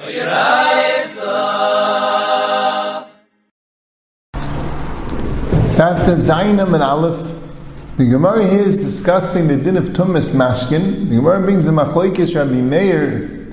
After 0.00 0.14
Zainam 6.14 6.72
and 6.72 6.84
Aleph, 6.84 7.36
the 7.96 8.04
Gemara 8.04 8.46
here 8.46 8.60
is 8.60 8.80
discussing 8.80 9.48
the 9.48 9.56
din 9.56 9.76
of 9.76 9.86
Tumas 9.86 10.36
Mashkin. 10.36 11.08
The 11.08 11.16
Gemara 11.16 11.40
brings 11.40 11.66
a 11.66 11.70
Machlekes 11.70 12.36
Rabbi 12.36 12.60
Meir 12.60 13.52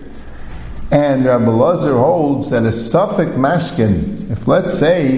and 0.91 1.25
Rabbi 1.25 1.47
Lazar 1.47 1.97
holds 1.97 2.51
that 2.51 2.61
a 2.61 2.71
suffix 2.71 3.31
Mashkin, 3.31 4.29
if 4.29 4.47
let's 4.47 4.77
say 4.77 5.15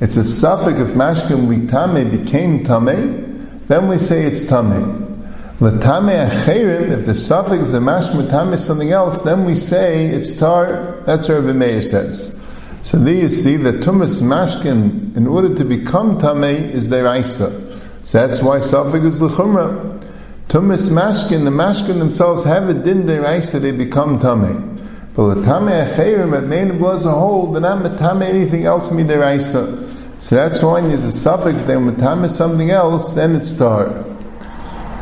it's 0.00 0.16
a 0.16 0.24
suffix 0.24 0.78
of 0.80 0.88
Mashkin 0.88 1.48
litame 1.48 2.10
became 2.10 2.62
tame, 2.62 3.62
then 3.68 3.88
we 3.88 3.96
say 3.96 4.24
it's 4.24 4.46
tame. 4.46 5.07
Latame 5.60 6.28
acherim, 6.28 6.92
if 6.92 7.04
the 7.04 7.14
suffix 7.14 7.60
of 7.60 7.72
the 7.72 7.80
mashkin 7.80 8.30
tame 8.30 8.52
is 8.52 8.64
something 8.64 8.92
else, 8.92 9.22
then 9.22 9.44
we 9.44 9.56
say 9.56 10.06
it's 10.06 10.36
tar. 10.36 11.02
That's 11.04 11.28
what 11.28 11.42
Rabbi 11.42 11.52
Meir 11.52 11.82
says. 11.82 12.40
So 12.82 12.96
there 12.96 13.14
you 13.14 13.28
see 13.28 13.56
that 13.56 13.80
tumas 13.80 14.22
mashkin, 14.22 15.16
in 15.16 15.26
order 15.26 15.52
to 15.56 15.64
become 15.64 16.16
tamei, 16.20 16.70
is 16.70 16.88
deraisa. 16.88 17.50
So 18.06 18.24
that's 18.24 18.40
why 18.40 18.60
suffix 18.60 19.04
is 19.04 19.20
lechumra. 19.20 20.00
Tumas 20.46 20.90
mashkin, 20.90 21.42
the 21.42 21.50
mashkin 21.50 21.98
themselves 21.98 22.44
have 22.44 22.68
a 22.68 22.74
din 22.74 23.02
deraisa, 23.02 23.60
they 23.60 23.72
become 23.72 24.20
tamei. 24.20 24.62
But 25.16 25.34
the 25.34 25.40
tamei 25.40 25.92
acherim, 25.92 26.38
at 26.38 26.44
main 26.44 26.78
blows 26.78 27.04
a 27.04 27.10
hole, 27.10 27.50
they're 27.50 27.60
not 27.60 27.82
metame 27.82 28.22
anything 28.22 28.64
else 28.64 28.92
mi 28.92 29.02
deraisa. 29.02 30.22
So 30.22 30.36
that's 30.36 30.62
why 30.62 30.74
when 30.74 30.90
there's 30.90 31.02
a 31.02 31.10
suffix, 31.10 31.58
they 31.64 31.74
metame 31.74 32.30
something 32.30 32.70
else, 32.70 33.10
then 33.10 33.34
it's 33.34 33.52
tar. 33.58 34.04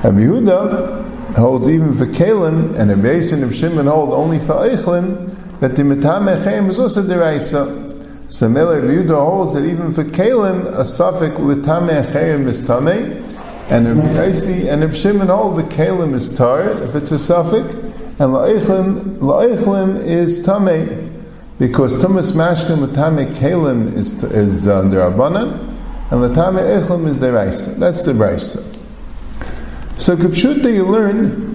Rabbi 0.07 0.21
Yehuda 0.21 1.35
holds 1.35 1.69
even 1.69 1.93
for 1.93 2.07
Kalim, 2.07 2.79
and 2.79 2.91
Rabbi 2.91 3.19
Yisrael 3.19 3.43
and 3.43 3.53
Shimon 3.53 3.87
hold 3.87 4.11
only 4.11 4.39
for 4.39 4.55
Eichlin, 4.55 5.35
that 5.59 5.75
the 5.75 5.83
Metame 5.83 6.41
Echem 6.41 6.69
is 6.69 6.79
also 6.79 7.03
deraisa. 7.03 8.31
So 8.31 8.49
Miller 8.49 8.81
Yehuda 8.83 9.17
holds 9.17 9.55
that 9.55 9.65
even 9.65 9.93
for 9.93 10.05
Kalim, 10.05 10.67
a 10.79 10.85
suffix 10.85 11.35
Litame 11.35 12.05
Echem 12.05 12.47
is 12.47 12.65
Tame, 12.65 13.21
and 13.69 13.97
Rabbi 13.97 14.29
Yaisi 14.29 14.73
and 14.73 14.83
Rabbi 14.83 14.95
Shimon 14.95 15.27
hold 15.27 15.59
the 15.59 15.65
Kalim 15.65 16.15
is 16.15 16.37
Tar, 16.37 16.63
if 16.85 16.95
it's 16.95 17.11
a 17.11 17.19
suffix, 17.19 17.75
and 17.75 18.33
La'echlim, 18.33 19.19
La'echlim 19.19 20.05
is 20.05 20.45
Tame, 20.47 21.27
because 21.59 21.99
Tumas 21.99 22.31
Mashkin 22.37 22.87
Latame 22.87 23.27
Kalim 23.35 23.93
is, 23.95 24.23
is 24.23 24.69
uh, 24.69 24.83
Derabanan, 24.83 25.69
and 26.13 26.21
Latame 26.21 26.81
Echlim 26.81 27.09
is 27.09 27.19
Deraisa. 27.19 27.77
That's 27.81 28.05
the 28.05 28.15
Raisa. 28.15 28.76
So 29.99 30.15
Kipshuta 30.15 30.73
you 30.73 30.85
learn 30.85 31.55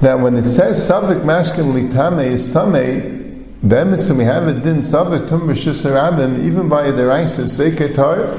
that 0.00 0.20
when 0.20 0.36
it 0.36 0.44
says 0.44 0.88
Savik 0.88 1.22
Mashkin 1.22 1.72
Litame 1.72 2.24
is 2.24 2.52
Tame, 2.52 3.58
then 3.62 3.90
we 4.16 4.24
have 4.24 4.46
a 4.46 4.52
din 4.52 4.76
Savik 4.76 5.28
Tum 5.28 5.48
Rabim, 5.48 6.44
even 6.44 6.68
by 6.68 6.92
the 6.92 7.04
Raisa 7.04 7.42
Sveketar, 7.42 8.38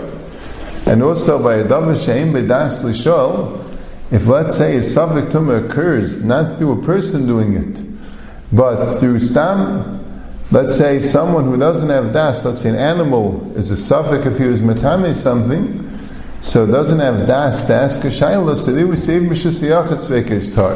and 0.88 1.04
also 1.04 1.44
by 1.44 1.56
a 1.56 1.66
Davar 1.66 1.96
Sheim 1.96 2.32
Bedas 2.32 2.82
Lishol, 2.82 3.62
if 4.10 4.26
let's 4.26 4.56
say 4.56 4.78
a 4.78 4.80
Savik 4.80 5.34
Tum 5.34 5.50
occurs 5.50 6.24
not 6.24 6.58
through 6.58 6.80
a 6.80 6.84
person 6.84 7.28
doing 7.28 7.56
it, 7.56 8.56
but 8.56 9.00
through 9.00 9.20
Stam, 9.20 10.02
let's 10.52 10.78
say 10.78 11.00
someone 11.00 11.44
who 11.44 11.58
doesn't 11.58 11.90
have 11.90 12.14
Das, 12.14 12.46
let's 12.46 12.62
say 12.62 12.70
an 12.70 12.76
animal 12.78 13.52
is 13.58 13.70
a 13.70 13.74
Savik 13.74 14.26
if 14.26 14.38
he 14.38 14.46
was 14.46 14.62
Matame 14.62 15.14
something, 15.14 15.89
so 16.42 16.64
it 16.64 16.68
doesn't 16.72 17.00
have 17.00 17.28
Das 17.28 17.64
to 17.68 17.74
ask 17.74 18.04
a 18.06 18.08
Shaila, 18.08 18.56
so 18.56 18.72
they 18.72 18.84
would 18.84 19.00
say 19.00 19.20
Mishus 19.20 19.62
Yachat 19.62 19.98
Sveke 19.98 20.32
is 20.32 20.54
Tar. 20.54 20.76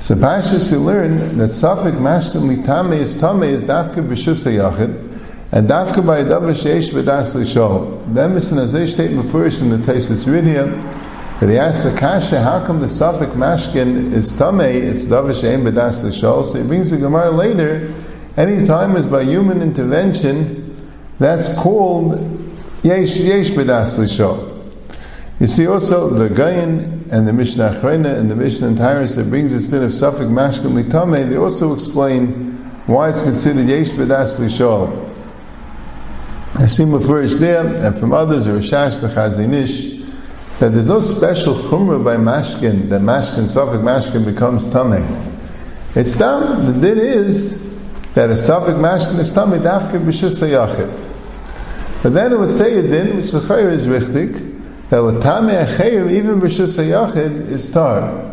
So 0.00 0.14
Pashas 0.14 0.70
you 0.70 0.78
learn 0.78 1.38
that 1.38 1.50
Safik 1.50 1.96
Mashkim 1.96 2.54
Litame 2.54 2.98
is 2.98 3.18
Tame 3.18 3.44
is 3.44 3.64
Dafka 3.64 4.06
B'Shusa 4.06 4.52
Yachid, 4.52 5.20
and 5.52 5.68
Dafka 5.68 6.06
by 6.06 6.22
Davar 6.22 6.50
Sheish 6.50 6.90
B'Das 6.92 7.34
Lishol. 7.34 8.02
Then 8.12 8.34
Mr. 8.34 8.56
Nazir 8.56 8.88
statement 8.88 9.30
first 9.30 9.62
in 9.62 9.70
the 9.70 9.78
Tesis 9.78 10.26
Ridia, 10.26 10.82
that 11.40 11.48
he 11.48 11.56
asks 11.56 11.84
the 11.84 11.96
Akasha, 11.96 12.42
how 12.42 12.64
come 12.66 12.80
the 12.80 12.86
Safik 12.86 13.32
Mashkin 13.32 14.12
is 14.12 14.36
Tame, 14.36 14.60
it's 14.60 15.04
Davar 15.04 15.30
Sheim 15.30 15.62
B'Das 15.62 16.02
Lishol? 16.04 16.44
So 16.44 16.60
he 16.60 16.66
brings 16.66 16.90
the 16.90 16.98
Gemara 16.98 17.30
later, 17.30 17.92
any 18.36 18.66
time 18.66 18.96
is 18.96 19.06
by 19.06 19.22
human 19.22 19.62
intervention, 19.62 20.76
that's 21.18 21.56
called 21.58 22.18
Yesh 22.82 23.18
Yesh 23.20 23.48
B'Das 23.48 23.96
Lishol. 23.98 24.55
You 25.38 25.46
see 25.46 25.66
also 25.66 26.08
the 26.08 26.34
Gayan 26.34 27.12
and 27.12 27.28
the 27.28 27.32
Mishnah 27.32 27.74
Achrena 27.74 28.16
and 28.16 28.30
the 28.30 28.34
Mishnah 28.34 28.74
Tyrus 28.74 29.16
that 29.16 29.28
brings 29.28 29.52
the 29.52 29.60
sin 29.60 29.82
of 29.82 29.90
Safik 29.90 30.30
Mashkin 30.30 30.72
Litame, 30.72 31.28
they 31.28 31.36
also 31.36 31.74
explain 31.74 32.54
why 32.86 33.10
it's 33.10 33.22
considered 33.22 33.68
Yesh 33.68 33.90
B'das 33.90 34.40
Lishol. 34.40 35.12
I 36.54 36.66
see 36.66 36.84
Mufurish 36.84 37.38
there, 37.38 37.66
and 37.66 37.98
from 37.98 38.14
others, 38.14 38.46
or 38.46 38.56
Shash 38.56 39.02
the 39.02 39.08
Chazinish, 39.08 40.08
that 40.58 40.72
there's 40.72 40.86
no 40.86 41.02
special 41.02 41.54
chumrah 41.54 42.02
by 42.02 42.16
Mashkin, 42.16 42.88
that 42.88 43.02
Mashkin, 43.02 43.44
Safik 43.44 43.82
Mashkin 43.82 44.24
becomes 44.24 44.66
Tameh. 44.68 45.34
It's 45.94 46.16
tam, 46.16 46.64
the 46.64 46.72
din 46.72 46.98
is 46.98 47.78
that 48.14 48.30
a 48.30 48.34
Safik 48.34 48.78
Mashkin 48.78 49.18
is 49.18 49.34
Tameh, 49.34 49.60
Dafka 49.60 50.00
Yachid. 50.00 52.02
But 52.02 52.14
then 52.14 52.32
it 52.32 52.38
would 52.38 52.52
say 52.52 52.78
a 52.78 52.82
din, 52.82 53.18
which 53.18 53.32
the 53.32 53.40
Chayr 53.40 53.70
is 53.70 53.86
richtig, 53.86 54.55
that 54.90 54.98
Latame 54.98 55.64
Achayim, 55.64 56.10
even 56.12 56.40
B'Shus 56.40 56.78
HaYachid, 56.78 57.48
is 57.48 57.72
tar. 57.72 58.32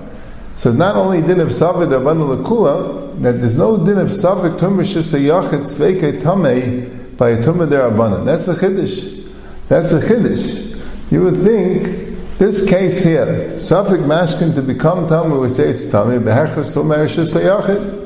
So 0.55 0.69
it's 0.69 0.77
not 0.77 0.95
only 0.95 1.21
din 1.21 1.39
of 1.39 1.49
Savid 1.49 1.89
Abanu 1.89 2.37
Lakula, 2.37 3.19
that 3.21 3.41
there's 3.41 3.55
no 3.55 3.77
din 3.83 3.97
of 3.97 4.09
Savid 4.09 4.59
Tum 4.59 4.77
B'Shus 4.77 5.17
HaYachid 5.17 5.61
Sveike 5.61 6.21
Tamei 6.21 7.17
by 7.17 7.31
a 7.31 7.37
Tumah 7.37 7.67
Derabana. 7.67 8.23
That's 8.23 8.47
a 8.47 8.53
Chiddush. 8.53 9.31
That's 9.67 9.91
a 9.93 9.99
Chiddush. 9.99 10.79
You 11.11 11.23
would 11.23 11.37
think, 11.37 12.37
this 12.37 12.69
case 12.69 13.03
here, 13.03 13.25
Safik 13.55 14.03
Mashkin 14.05 14.53
to 14.55 14.61
become 14.61 15.07
Tamei, 15.07 15.41
we 15.41 15.49
say 15.49 15.69
it's 15.69 15.85
Tamei, 15.85 16.19
Behechus 16.19 16.73
Tum 16.73 16.89
B'Shus 16.89 17.35
HaYachid, 17.35 18.03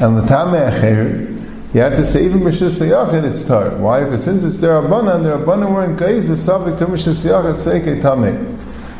and 0.00 0.22
Latame 0.22 0.70
Achayim, 0.70 1.39
you 1.72 1.80
have 1.80 1.94
to 1.94 2.04
say 2.04 2.24
even 2.24 2.40
Mishus 2.40 2.80
Yachid 2.80 3.22
it's 3.22 3.44
tar. 3.44 3.70
Why? 3.76 4.02
Because 4.02 4.24
since 4.24 4.42
it's 4.42 4.58
their 4.58 4.76
Abana 4.76 5.14
and 5.16 5.24
their 5.24 5.34
Abana 5.34 5.70
were 5.70 5.84
in 5.84 5.96
Kais, 5.96 6.28
it's 6.28 6.42
subject 6.42 6.78
to 6.80 6.86
Mishus 6.86 7.24
Yachid 7.24 7.54
Seike 7.54 8.00
Tameh. 8.00 8.58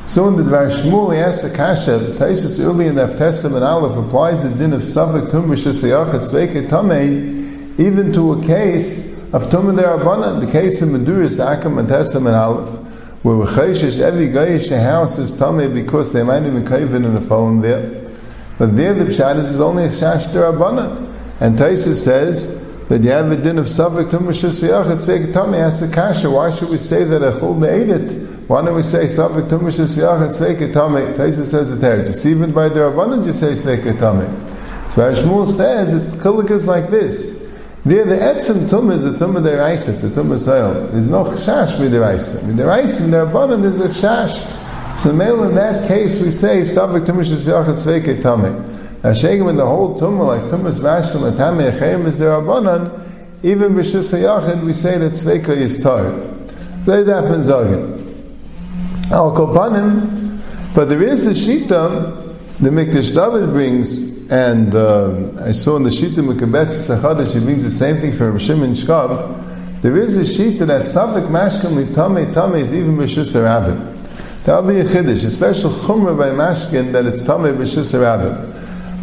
So 0.08 0.30
the 0.30 0.42
Dvar 0.42 0.70
Shmuel, 0.70 1.14
he 1.14 1.20
asks 1.20 1.42
the 1.42 1.56
Kasha, 1.56 1.98
Taisus 2.18 2.64
early 2.64 2.86
in 2.86 2.94
the 2.94 3.06
Testament 3.16 3.56
and 3.56 3.64
Aleph 3.64 3.96
applies 3.96 4.42
the 4.42 4.50
din 4.50 4.72
of 4.72 4.82
Safik 4.82 5.30
Tum 5.30 5.48
Mishus 5.48 5.82
Yachid 5.82 6.20
Seike 6.20 6.68
Tameh, 6.68 7.78
even 7.78 8.12
to 8.12 8.34
a 8.34 8.44
case 8.44 9.32
of 9.34 9.50
Tum 9.50 9.74
their 9.74 9.94
Abana, 9.94 10.44
the 10.44 10.50
case 10.50 10.80
of 10.80 10.90
Meduris 10.90 11.44
Akam 11.44 11.78
and 11.78 11.88
Testament 11.88 12.36
Aleph, 12.36 12.68
where 13.22 13.46
Cheshish, 13.46 13.98
every 13.98 14.28
Gayish 14.28 14.70
house 14.80 15.18
is 15.18 15.34
Tameh 15.34 15.72
because 15.72 16.12
they 16.12 16.22
might 16.22 16.44
even 16.44 16.66
cave 16.66 16.94
in 16.94 17.14
the 17.14 17.20
phone 17.20 17.60
there. 17.60 18.10
But 18.58 18.76
there 18.76 18.94
the 18.94 19.06
Pshat 19.06 19.38
is 19.38 19.60
only 19.60 19.84
a 19.84 19.88
Shash 19.88 20.24
Derabana. 20.32 21.09
And 21.40 21.58
Taisa 21.58 21.96
says 21.96 22.68
that 22.88 23.02
you 23.02 23.10
have 23.10 23.30
a 23.30 23.36
din 23.36 23.58
of 23.58 23.64
Savik 23.64 24.10
Tumashus 24.10 24.62
Yachid 24.62 24.98
Sveik 24.98 25.32
Tami 25.32 25.56
has 25.56 25.80
a 25.80 25.90
kasha. 25.90 26.30
Why 26.30 26.50
should 26.50 26.68
we 26.68 26.76
say 26.76 27.04
that 27.04 27.22
a 27.22 27.32
chul 27.38 27.58
made 27.58 27.88
it? 27.88 28.28
Why 28.46 28.62
don't 28.62 28.74
we 28.74 28.82
say 28.82 29.04
Savik 29.06 29.48
Tumashus 29.48 29.96
Yachid 29.96 30.38
Sveik 30.38 30.72
Tami? 30.72 31.14
Taisa 31.14 31.46
says 31.46 31.70
it 31.70 31.76
there. 31.76 32.04
Just 32.04 32.26
even 32.26 32.52
by 32.52 32.68
the 32.68 32.80
Rabbanan 32.80 33.24
you 33.24 33.32
say 33.32 33.54
Sveik 33.54 33.84
Tami. 33.96 34.28
So 34.92 35.12
Shmuel 35.12 35.46
says 35.46 35.94
it 35.94 36.18
chilik 36.18 36.50
is 36.50 36.66
like 36.66 36.90
this. 36.90 37.40
There, 37.86 38.04
the 38.04 38.16
etzim 38.16 38.68
tum 38.68 38.90
is 38.90 39.04
a 39.04 39.16
tum 39.18 39.36
of 39.36 39.44
their 39.44 39.66
it's 39.72 39.86
a 39.86 40.14
tum 40.14 40.32
of 40.32 40.40
soil. 40.40 40.88
There's 40.88 41.06
no 41.06 41.24
chash 41.24 41.80
with 41.80 41.92
their 41.92 42.04
ice. 42.04 42.34
With 42.34 42.58
their 42.58 42.70
ice 42.70 43.02
in 43.02 43.10
their 43.10 43.22
abundant, 43.22 43.62
there's 43.62 43.78
a 43.78 43.88
chash. 43.88 44.36
So, 44.94 45.10
in 45.10 45.54
that 45.54 45.88
case, 45.88 46.20
we 46.20 46.30
say, 46.30 46.60
Savik 46.60 47.06
Tumashus 47.06 47.48
Yachid 47.48 47.76
Sveik 47.76 48.20
Tami. 48.20 48.52
Now, 48.52 48.79
shaking 49.14 49.48
in 49.48 49.56
the 49.56 49.66
whole 49.66 49.98
tumah, 49.98 50.26
like 50.26 50.42
tumas 50.50 50.78
mashkim 50.78 51.26
and 51.26 51.36
tamei 51.36 51.72
echayim 51.72 52.06
is 52.06 52.18
their 52.18 52.30
abanan, 52.30 53.06
even 53.42 53.72
b'shus 53.72 54.12
hayachid, 54.12 54.62
we 54.62 54.72
say 54.74 54.98
that 54.98 55.12
tzveika 55.12 55.48
is 55.48 55.82
tar. 55.82 56.10
So 56.84 57.02
that 57.02 57.22
happens 57.22 57.48
again. 57.48 57.96
Al 59.10 59.34
kopanim, 59.34 60.40
but 60.74 60.88
there 60.88 61.02
is 61.02 61.26
a 61.26 61.30
shita, 61.30 62.16
the 62.58 62.68
Mikdash 62.68 63.14
David 63.14 63.50
brings, 63.50 64.30
and 64.30 64.74
uh, 64.74 65.44
I 65.44 65.52
saw 65.52 65.76
in 65.76 65.82
the 65.82 65.90
shita 65.90 66.16
Mekabetz 66.16 66.88
Sachadash, 66.88 67.32
he 67.32 67.40
brings 67.40 67.62
the 67.62 67.70
same 67.70 67.96
thing 67.96 68.12
from 68.12 68.38
Shimon 68.38 68.74
Shkab. 68.74 69.80
There 69.80 69.96
is 69.96 70.14
a 70.14 70.20
shita 70.20 70.66
that 70.66 70.82
Safik 70.82 71.26
Mashkim 71.28 71.82
Litame 71.82 72.32
Tame 72.34 72.56
is 72.60 72.72
even 72.74 72.96
b'shus 72.96 73.34
harabim. 73.34 73.96
That 74.44 74.62
will 74.62 74.72
be 74.72 74.80
a 74.80 74.84
chiddush, 74.84 75.24
a 75.24 75.30
special 75.30 75.70
chumrah 75.70 76.16
by 76.16 76.28
Mashkin 76.28 76.92
that 76.92 77.06
it's 77.06 77.22
Tame 77.22 77.56
b'shus 77.56 77.92
harabim. 77.98 78.49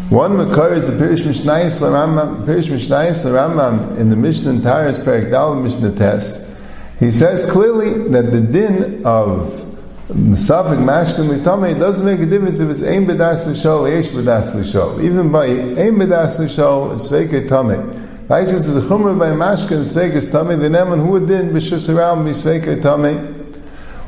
One 0.10 0.38
Makar 0.38 0.74
is 0.74 0.88
the 0.88 0.94
Pirish 0.94 1.24
Mishnayis 1.24 1.82
Rambam, 1.82 2.46
Pirish 2.46 2.70
Mishnayis 2.70 3.26
Rambam 3.26 3.98
in 3.98 4.10
the 4.10 4.16
Mishnah 4.16 4.52
entire 4.52 4.94
Perik 4.94 5.32
Dal 5.32 5.56
Mishnah 5.56 5.92
test. 5.98 6.50
He 6.98 7.12
says 7.12 7.44
clearly 7.52 8.08
that 8.12 8.32
the 8.32 8.40
din 8.40 9.06
of 9.06 9.66
Safik 10.08 10.80
Mashkin 10.80 11.28
Litame 11.28 11.78
doesn't 11.78 12.06
make 12.06 12.22
a 12.22 12.26
difference 12.26 12.62
if 12.62 12.70
it's 12.70 12.82
Ein 12.82 13.06
Bedas 13.06 13.46
L'Shol, 13.48 13.92
Yesh 13.92 14.08
Bedas 14.08 14.56
L'Shol. 14.56 15.04
Even 15.04 15.30
by 15.30 15.46
Ein 15.46 16.00
L'Shol, 16.00 16.94
it's 16.94 17.10
Sveike 17.10 17.50
Tame. 17.50 18.08
Weiss 18.30 18.54
is 18.54 18.74
the 18.74 18.80
chumra 18.80 19.18
by 19.20 19.28
mashkin 19.28 19.84
sveikes 19.84 20.32
tummy, 20.32 20.56
the 20.56 20.70
neman 20.70 21.06
who 21.06 21.26
did 21.26 21.48
b'shus 21.48 21.94
around 21.94 22.24
me 22.24 22.32
sveike 22.32 22.82
tummy. 22.82 23.18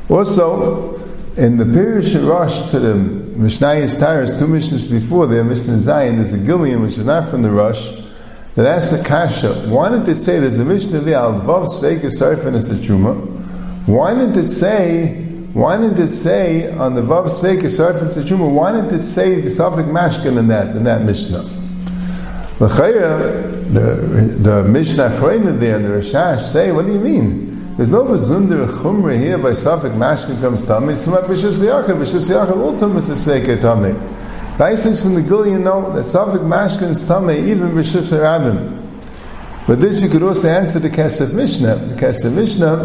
Also, 0.08 0.99
in 1.40 1.56
the 1.56 1.64
Pirish 1.64 2.14
Rosh 2.28 2.70
to 2.70 2.78
the 2.78 2.92
Mishnayis 2.92 3.98
Tyrus, 3.98 4.38
two 4.38 4.46
missions 4.46 4.86
before 4.86 5.26
there, 5.26 5.42
Mishnah 5.42 5.80
Zion, 5.80 6.16
there's 6.16 6.34
a 6.34 6.38
Gillian 6.38 6.82
which 6.82 6.98
is 6.98 7.06
not 7.06 7.30
from 7.30 7.40
the 7.40 7.50
Rosh, 7.50 7.98
that 8.56 8.66
asks 8.66 8.94
the 8.94 9.02
Kasha, 9.02 9.54
why 9.70 9.88
didn't 9.88 10.06
it 10.10 10.20
say 10.20 10.38
there's 10.38 10.58
a 10.58 10.64
Mishnah 10.66 11.00
there, 11.00 11.16
Al 11.16 11.40
Vav 11.40 11.66
Sveika 11.66 12.10
Sarfin 12.10 12.54
is 12.54 12.68
a 12.68 12.74
Truma? 12.74 13.16
Why 13.86 14.12
didn't 14.12 14.36
it 14.36 14.50
say, 14.50 15.24
why 15.54 15.78
didn't 15.78 15.98
it 15.98 16.12
say 16.12 16.70
on 16.72 16.94
the 16.94 17.00
Vav 17.00 17.24
Sveika 17.28 17.70
Sarfin 17.70 18.08
is 18.08 18.18
a 18.18 18.22
Truma, 18.22 18.52
why 18.52 18.72
didn't 18.72 19.00
it 19.00 19.02
say 19.02 19.40
the 19.40 19.48
Safik 19.48 19.90
Mashkin 19.90 20.36
in 20.36 20.46
that, 20.48 20.76
in 20.76 20.84
that 20.84 21.04
Mishnah? 21.04 21.42
The 22.58 22.68
Chayra, 22.68 23.72
the, 23.72 24.34
the 24.42 24.64
Mishnah 24.64 25.08
Chayna 25.18 25.58
there 25.58 25.78
the 25.78 25.88
Rashash 25.88 26.52
say, 26.52 26.70
what 26.70 26.84
do 26.84 26.92
you 26.92 27.00
mean? 27.00 27.50
There's 27.80 27.88
no 27.88 28.04
bezunder 28.04 28.66
chumra 28.66 29.18
here 29.18 29.38
by 29.38 29.52
Safik 29.52 29.96
Mashkin 29.96 30.38
comes 30.42 30.64
tummy. 30.64 30.92
It's 30.92 31.06
Tumat 31.06 31.24
B'Shus 31.24 31.64
Yachid. 31.64 31.96
B'Shus 31.96 32.28
Yachid 32.28 32.54
all 32.58 32.74
Tumas 32.74 33.08
is 33.08 33.26
Seike 33.26 33.58
tummy. 33.58 33.94
License 34.58 35.00
from 35.00 35.14
the 35.14 35.22
Gil, 35.22 35.46
you 35.46 35.58
know 35.58 35.90
that 35.94 36.04
Safik 36.04 36.46
Mashkin's 36.46 37.02
tummy, 37.08 37.38
even 37.38 37.70
B'Shus 37.70 38.12
Rabim. 38.12 38.86
But 39.66 39.80
this 39.80 40.02
you 40.02 40.10
could 40.10 40.22
also 40.22 40.48
answer 40.48 40.78
the 40.78 40.90
Kesef 40.90 41.32
Mishnah. 41.32 41.76
The 41.76 41.94
Kesef 41.94 42.34
Mishnah, 42.34 42.76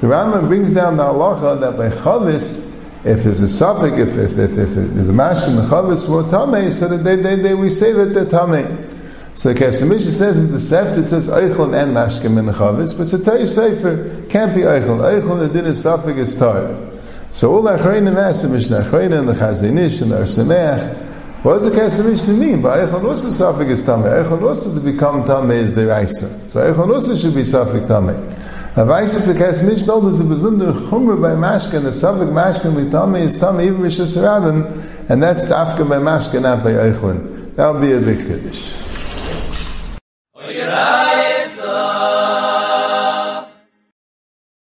the 0.00 0.06
Rambam 0.06 0.48
brings 0.48 0.72
down 0.72 0.96
the 0.96 1.02
halacha 1.02 1.60
that 1.60 1.76
by 1.76 1.90
Chavis, 1.90 2.70
if 3.04 3.22
there's 3.22 3.40
a 3.40 3.48
suffix, 3.48 3.98
if, 3.98 4.16
if, 4.16 4.38
if, 4.38 4.56
if, 4.56 4.74
the 4.74 5.12
mashkin 5.12 5.56
the 5.56 5.68
chavis 5.68 6.08
were 6.08 6.22
tamei, 6.22 6.72
so 6.72 6.88
that 6.88 7.04
they, 7.04 7.16
they, 7.16 7.36
they, 7.36 7.54
we 7.54 7.68
say 7.68 7.92
that 7.92 8.14
they're 8.14 8.24
tamei. 8.24 8.99
So 9.34 9.52
the 9.52 9.60
Kesemish 9.60 10.10
says 10.12 10.38
in 10.38 10.50
the 10.50 10.58
Seft, 10.58 10.98
it 10.98 11.04
says 11.04 11.28
Eichel 11.28 11.72
and 11.80 11.94
Mashkim 11.94 12.38
in 12.38 12.46
the 12.46 12.52
Chavis, 12.52 12.96
but 12.96 13.02
it's 13.04 13.12
a 13.12 13.24
Tay 13.24 13.46
Sefer, 13.46 14.26
can't 14.28 14.54
be 14.54 14.62
Eichel. 14.62 14.98
Eichel 14.98 15.38
the 15.38 15.48
din 15.48 15.66
is 15.66 15.82
Safik 15.84 16.18
is 16.18 16.34
Tar. 16.34 16.74
So 17.30 17.52
all 17.54 17.62
the 17.62 17.76
Achrein 17.76 18.12
asked 18.16 18.42
the 18.42 18.48
Mishnah 18.48 18.78
and 18.78 19.28
the 19.28 19.32
Chazinish 19.32 20.02
and 20.02 20.10
the 20.10 20.16
Arsamech, 20.16 21.06
what 21.44 21.60
does 21.60 21.72
the 21.72 21.80
Kesemish 21.80 22.26
mean? 22.36 22.60
By 22.60 22.78
Eichel 22.84 23.04
also 23.04 23.28
Safik 23.28 23.70
is 23.70 23.82
Tameh. 23.82 24.24
Eichel 24.24 24.42
also 24.42 24.74
to 24.74 24.80
become 24.80 25.24
Tameh 25.24 25.54
is 25.54 25.74
the 25.74 25.86
Raisa. 25.86 26.48
So 26.48 26.70
Eichel 26.70 26.92
also 26.92 27.16
should 27.16 27.34
be 27.34 27.42
Safik 27.42 27.86
Tameh. 27.86 28.36
Avaish 28.74 29.26
the 29.26 29.32
Kesemish 29.32 29.86
told 29.86 30.06
us 30.06 30.18
the 30.18 30.24
Bezunder 30.24 30.72
Chumra 30.88 31.20
by 31.20 31.30
Mashkin, 31.30 31.82
the 31.82 31.90
Safik 31.90 32.30
Mashkin, 32.30 32.74
the 32.74 32.96
Tameh 32.96 33.22
is 33.22 33.40
Tameh, 33.40 33.64
even 33.64 33.78
Rishas 33.78 34.22
Rabin, 34.22 34.64
and 35.08 35.22
that's 35.22 35.42
the 35.44 35.54
Afka 35.54 35.88
by 35.88 35.96
Mashkin, 35.96 36.42
not 36.42 36.62
by 36.62 36.72
Eichlin. 36.72 37.54
That 37.56 37.68
would 37.68 37.80
be 37.80 37.92
a 37.92 38.00
big 38.00 38.26
Kiddush. 38.26 38.89